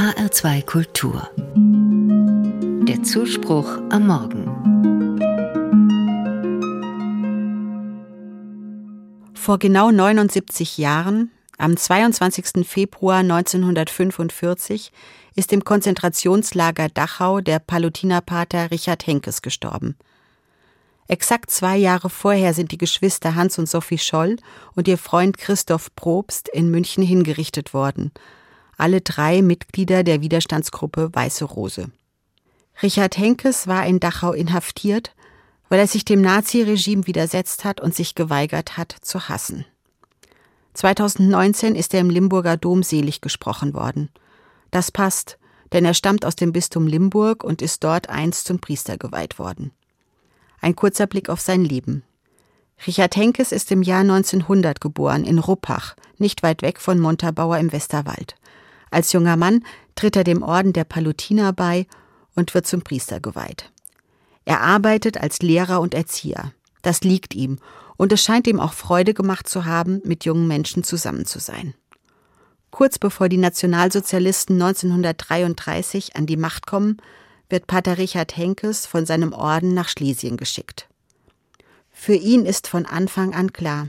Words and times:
HR2 0.00 0.64
Kultur. 0.64 1.28
Der 2.88 3.02
Zuspruch 3.02 3.68
am 3.90 4.06
Morgen. 4.06 4.46
Vor 9.34 9.58
genau 9.58 9.90
79 9.90 10.78
Jahren, 10.78 11.30
am 11.58 11.76
22. 11.76 12.66
Februar 12.66 13.18
1945, 13.18 14.90
ist 15.34 15.52
im 15.52 15.64
Konzentrationslager 15.64 16.88
Dachau 16.88 17.42
der 17.42 17.58
Palutinerpater 17.58 18.70
Richard 18.70 19.06
Henkes 19.06 19.42
gestorben. 19.42 19.98
Exakt 21.08 21.50
zwei 21.50 21.76
Jahre 21.76 22.08
vorher 22.08 22.54
sind 22.54 22.72
die 22.72 22.78
Geschwister 22.78 23.34
Hans 23.34 23.58
und 23.58 23.68
Sophie 23.68 23.98
Scholl 23.98 24.36
und 24.74 24.88
ihr 24.88 24.96
Freund 24.96 25.36
Christoph 25.36 25.94
Probst 25.94 26.48
in 26.48 26.70
München 26.70 27.04
hingerichtet 27.04 27.74
worden. 27.74 28.12
Alle 28.80 29.02
drei 29.02 29.42
Mitglieder 29.42 30.04
der 30.04 30.22
Widerstandsgruppe 30.22 31.10
Weiße 31.12 31.44
Rose. 31.44 31.90
Richard 32.82 33.18
Henkes 33.18 33.66
war 33.66 33.84
in 33.86 34.00
Dachau 34.00 34.32
inhaftiert, 34.32 35.14
weil 35.68 35.80
er 35.80 35.86
sich 35.86 36.06
dem 36.06 36.22
Naziregime 36.22 37.06
widersetzt 37.06 37.66
hat 37.66 37.82
und 37.82 37.94
sich 37.94 38.14
geweigert 38.14 38.78
hat 38.78 38.96
zu 39.02 39.28
hassen. 39.28 39.66
2019 40.72 41.74
ist 41.74 41.92
er 41.92 42.00
im 42.00 42.08
Limburger 42.08 42.56
Dom 42.56 42.82
selig 42.82 43.20
gesprochen 43.20 43.74
worden. 43.74 44.08
Das 44.70 44.90
passt, 44.90 45.36
denn 45.74 45.84
er 45.84 45.92
stammt 45.92 46.24
aus 46.24 46.36
dem 46.36 46.52
Bistum 46.52 46.86
Limburg 46.86 47.44
und 47.44 47.60
ist 47.60 47.84
dort 47.84 48.08
einst 48.08 48.46
zum 48.46 48.60
Priester 48.60 48.96
geweiht 48.96 49.38
worden. 49.38 49.72
Ein 50.62 50.74
kurzer 50.74 51.06
Blick 51.06 51.28
auf 51.28 51.42
sein 51.42 51.66
Leben. 51.66 52.02
Richard 52.86 53.14
Henkes 53.14 53.52
ist 53.52 53.70
im 53.72 53.82
Jahr 53.82 54.00
1900 54.00 54.80
geboren 54.80 55.24
in 55.24 55.38
Ruppach, 55.38 55.96
nicht 56.16 56.42
weit 56.42 56.62
weg 56.62 56.80
von 56.80 56.98
Montabaur 56.98 57.58
im 57.58 57.72
Westerwald. 57.72 58.36
Als 58.90 59.12
junger 59.12 59.36
Mann 59.36 59.64
tritt 59.94 60.16
er 60.16 60.24
dem 60.24 60.42
Orden 60.42 60.72
der 60.72 60.84
Palutiner 60.84 61.52
bei 61.52 61.86
und 62.34 62.54
wird 62.54 62.66
zum 62.66 62.82
Priester 62.82 63.20
geweiht. 63.20 63.70
Er 64.44 64.60
arbeitet 64.60 65.18
als 65.18 65.40
Lehrer 65.40 65.80
und 65.80 65.94
Erzieher. 65.94 66.52
Das 66.82 67.02
liegt 67.02 67.34
ihm 67.34 67.58
und 67.96 68.12
es 68.12 68.22
scheint 68.22 68.46
ihm 68.46 68.60
auch 68.60 68.72
Freude 68.72 69.14
gemacht 69.14 69.48
zu 69.48 69.66
haben, 69.66 70.00
mit 70.04 70.24
jungen 70.24 70.48
Menschen 70.48 70.82
zusammen 70.84 71.26
zu 71.26 71.38
sein. 71.38 71.74
Kurz 72.70 72.98
bevor 72.98 73.28
die 73.28 73.36
Nationalsozialisten 73.36 74.60
1933 74.60 76.16
an 76.16 76.26
die 76.26 76.36
Macht 76.36 76.66
kommen, 76.66 76.96
wird 77.48 77.66
Pater 77.66 77.98
Richard 77.98 78.36
Henkes 78.36 78.86
von 78.86 79.06
seinem 79.06 79.32
Orden 79.32 79.74
nach 79.74 79.88
Schlesien 79.88 80.36
geschickt. 80.36 80.88
Für 81.90 82.14
ihn 82.14 82.46
ist 82.46 82.68
von 82.68 82.86
Anfang 82.86 83.34
an 83.34 83.52
klar, 83.52 83.88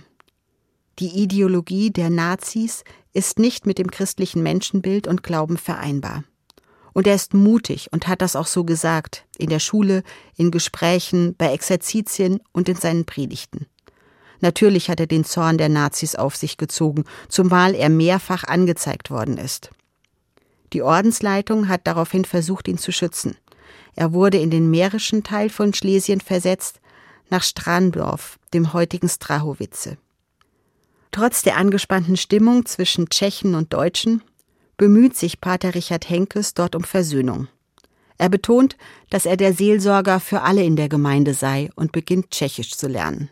die 1.00 1.22
Ideologie 1.24 1.92
der 1.92 2.10
Nazis 2.10 2.84
ist 3.14 3.40
nicht 3.40 3.66
mit 3.66 3.78
dem 3.78 3.92
christlichen 3.92 4.44
Menschenbild 4.44 5.08
und 5.08 5.24
Glauben 5.24 5.58
vereinbar. 5.58 6.24
Und 6.94 7.08
er 7.08 7.16
ist 7.16 7.34
mutig 7.34 7.88
und 7.92 8.08
hat 8.08 8.22
das 8.22 8.36
auch 8.36 8.48
so 8.48 8.64
gesagt, 8.64 9.26
in 9.38 9.50
der 9.50 9.60
Schule, 9.60 10.04
in 10.36 10.52
Gesprächen, 10.52 11.36
bei 11.38 11.54
Exerzitien 11.54 12.42
und 12.52 12.68
in 12.68 12.76
seinen 12.76 13.06
Predigten. 13.06 13.68
Natürlich 14.42 14.90
hat 14.90 15.00
er 15.00 15.08
den 15.08 15.24
Zorn 15.24 15.58
der 15.58 15.70
Nazis 15.70 16.16
auf 16.16 16.36
sich 16.36 16.58
gezogen, 16.58 17.06
zumal 17.30 17.76
er 17.76 17.90
mehrfach 17.90 18.44
angezeigt 18.44 19.12
worden 19.12 19.38
ist. 19.38 19.70
Die 20.74 20.82
Ordensleitung 20.82 21.68
hat 21.68 21.86
daraufhin 21.86 22.26
versucht, 22.26 22.68
ihn 22.68 22.78
zu 22.78 22.92
schützen. 22.92 23.38
Er 23.96 24.14
wurde 24.14 24.38
in 24.38 24.50
den 24.50 24.70
mährischen 24.70 25.24
Teil 25.24 25.50
von 25.50 25.74
Schlesien 25.74 26.22
versetzt, 26.22 26.80
nach 27.30 27.44
Strandorf, 27.44 28.40
dem 28.54 28.74
heutigen 28.74 29.10
Strahowice. 29.10 29.98
Trotz 31.12 31.42
der 31.42 31.58
angespannten 31.58 32.16
Stimmung 32.16 32.66
zwischen 32.66 33.10
Tschechen 33.10 33.56
und 33.56 33.74
Deutschen 33.74 34.24
bemüht 34.78 35.16
sich 35.16 35.42
Pater 35.42 35.76
Richard 35.76 36.10
Henkes 36.10 36.54
dort 36.54 36.76
um 36.76 36.84
Versöhnung. 36.84 37.50
Er 38.18 38.30
betont, 38.30 38.78
dass 39.10 39.26
er 39.26 39.36
der 39.36 39.54
Seelsorger 39.54 40.20
für 40.20 40.42
alle 40.42 40.64
in 40.64 40.76
der 40.76 40.90
Gemeinde 40.90 41.34
sei 41.34 41.70
und 41.76 41.92
beginnt 41.92 42.32
Tschechisch 42.32 42.72
zu 42.78 42.88
lernen. 42.88 43.30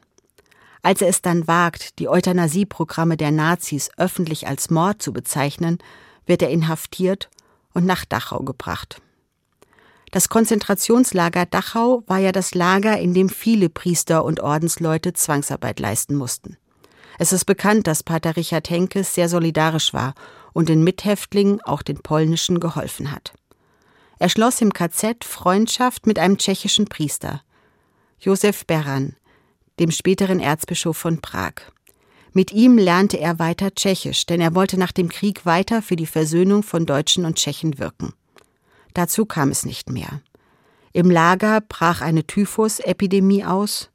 Als 0.81 1.02
er 1.02 1.09
es 1.09 1.22
dann 1.22 1.48
wagt, 1.48 2.00
die 2.00 2.09
Euthanasieprogramme 2.09 3.16
der 3.16 3.31
Nazis 3.31 3.90
öffentlich 3.98 4.48
als 4.48 4.70
Mord 4.70 5.02
zu 5.02 5.14
bezeichnen, 5.14 5.78
wird 6.26 6.42
er 6.42 6.50
inhaftiert 6.50 7.30
und 7.74 7.86
nach 7.86 8.06
Dachau 8.06 8.40
gebracht. 8.40 9.02
Das 10.12 10.28
Konzentrationslager 10.28 11.46
Dachau 11.46 12.03
war 12.08 12.18
ja 12.18 12.32
das 12.32 12.56
Lager, 12.56 12.98
in 12.98 13.14
dem 13.14 13.30
viele 13.30 13.70
Priester 13.70 14.26
und 14.26 14.40
Ordensleute 14.40 15.14
Zwangsarbeit 15.14 15.80
leisten 15.80 16.16
mussten. 16.16 16.58
Es 17.22 17.34
ist 17.34 17.44
bekannt, 17.44 17.85
dass 17.85 18.02
Pater 18.02 18.38
Richard 18.38 18.69
Henkes 18.69 19.13
sehr 19.13 19.28
solidarisch 19.28 19.94
war 19.94 20.16
und 20.53 20.69
den 20.69 20.85
Mithäftlingen, 20.85 21.59
auch 21.62 21.81
den 21.81 22.00
polnischen, 22.00 22.62
geholfen 22.62 23.12
hat. 23.12 23.34
Er 24.19 24.30
schloss 24.30 24.62
im 24.62 24.72
KZ 24.72 25.25
Freundschaft 25.25 26.08
mit 26.08 26.18
einem 26.18 26.38
tschechischen 26.38 26.85
Priester, 26.85 27.41
Josef 28.22 28.66
Beran, 28.66 29.18
dem 29.79 29.91
späteren 29.91 30.40
Erzbischof 30.40 30.96
von 30.96 31.19
Prag. 31.19 31.56
Mit 32.31 32.53
ihm 32.53 32.78
lernte 32.78 33.19
er 33.19 33.38
weiter 33.38 33.75
Tschechisch, 33.75 34.25
denn 34.25 34.40
er 34.40 34.56
wollte 34.56 34.79
nach 34.79 34.94
dem 34.94 35.09
Krieg 35.09 35.46
weiter 35.46 35.81
für 35.81 35.97
die 35.97 36.06
Versöhnung 36.06 36.63
von 36.63 36.85
Deutschen 36.85 37.25
und 37.25 37.35
Tschechen 37.35 37.79
wirken. 37.79 38.13
Dazu 38.94 39.25
kam 39.25 39.50
es 39.50 39.66
nicht 39.66 39.90
mehr. 39.90 40.22
Im 40.94 41.12
Lager 41.12 41.59
brach 41.59 42.00
eine 42.00 42.25
Typhusepidemie 42.25 43.44
aus 43.44 43.90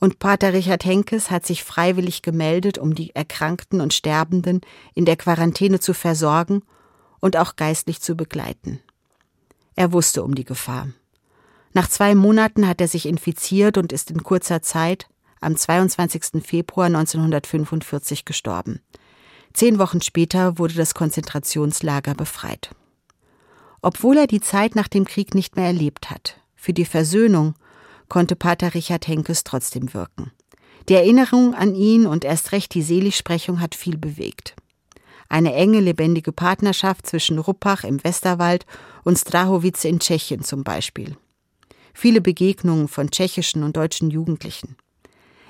und 0.00 0.18
Pater 0.18 0.52
Richard 0.52 0.84
Henkes 0.84 1.30
hat 1.30 1.46
sich 1.46 1.62
freiwillig 1.62 2.22
gemeldet, 2.22 2.78
um 2.78 2.94
die 2.94 3.14
Erkrankten 3.14 3.80
und 3.80 3.94
Sterbenden 3.94 4.62
in 4.94 5.04
der 5.04 5.16
Quarantäne 5.16 5.78
zu 5.78 5.94
versorgen 5.94 6.62
und 7.20 7.36
auch 7.36 7.56
geistlich 7.56 8.00
zu 8.00 8.16
begleiten. 8.16 8.80
Er 9.76 9.92
wusste 9.92 10.24
um 10.24 10.34
die 10.34 10.44
Gefahr. 10.44 10.88
Nach 11.72 11.88
zwei 11.88 12.14
Monaten 12.14 12.66
hat 12.66 12.80
er 12.80 12.88
sich 12.88 13.06
infiziert 13.06 13.78
und 13.78 13.92
ist 13.92 14.10
in 14.10 14.22
kurzer 14.22 14.62
Zeit 14.62 15.06
am 15.40 15.54
22. 15.54 16.42
Februar 16.44 16.86
1945 16.86 18.24
gestorben. 18.24 18.80
Zehn 19.52 19.78
Wochen 19.78 20.00
später 20.00 20.58
wurde 20.58 20.74
das 20.74 20.94
Konzentrationslager 20.94 22.14
befreit 22.14 22.70
obwohl 23.82 24.18
er 24.18 24.26
die 24.26 24.40
Zeit 24.40 24.74
nach 24.74 24.88
dem 24.88 25.04
Krieg 25.04 25.34
nicht 25.34 25.56
mehr 25.56 25.66
erlebt 25.66 26.10
hat. 26.10 26.38
Für 26.54 26.72
die 26.72 26.84
Versöhnung 26.84 27.54
konnte 28.10 28.36
Pater 28.36 28.74
Richard 28.74 29.08
Henkes 29.08 29.44
trotzdem 29.44 29.94
wirken. 29.94 30.32
Die 30.90 30.94
Erinnerung 30.94 31.54
an 31.54 31.74
ihn 31.74 32.06
und 32.06 32.26
erst 32.26 32.52
recht 32.52 32.74
die 32.74 32.82
Seligsprechung 32.82 33.60
hat 33.60 33.74
viel 33.74 33.96
bewegt. 33.96 34.54
Eine 35.30 35.54
enge, 35.54 35.80
lebendige 35.80 36.32
Partnerschaft 36.32 37.06
zwischen 37.06 37.38
Ruppach 37.38 37.84
im 37.84 38.02
Westerwald 38.04 38.66
und 39.04 39.16
Strahowice 39.16 39.84
in 39.84 40.00
Tschechien 40.00 40.42
zum 40.42 40.64
Beispiel. 40.64 41.16
Viele 41.94 42.20
Begegnungen 42.20 42.88
von 42.88 43.10
tschechischen 43.10 43.62
und 43.62 43.76
deutschen 43.76 44.10
Jugendlichen. 44.10 44.76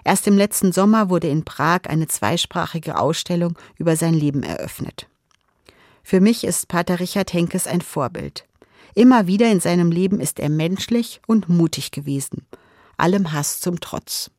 Erst 0.04 0.26
im 0.26 0.36
letzten 0.36 0.72
Sommer 0.72 1.08
wurde 1.08 1.28
in 1.28 1.44
Prag 1.44 1.80
eine 1.88 2.08
zweisprachige 2.08 2.98
Ausstellung 2.98 3.58
über 3.76 3.96
sein 3.96 4.14
Leben 4.14 4.42
eröffnet. 4.42 5.08
Für 6.02 6.20
mich 6.20 6.44
ist 6.44 6.68
Pater 6.68 7.00
Richard 7.00 7.32
Henkes 7.32 7.66
ein 7.66 7.80
Vorbild. 7.80 8.44
Immer 8.94 9.26
wieder 9.26 9.50
in 9.50 9.60
seinem 9.60 9.90
Leben 9.90 10.20
ist 10.20 10.40
er 10.40 10.48
menschlich 10.48 11.20
und 11.26 11.48
mutig 11.48 11.90
gewesen, 11.90 12.46
allem 12.96 13.32
Hass 13.32 13.60
zum 13.60 13.80
Trotz. 13.80 14.30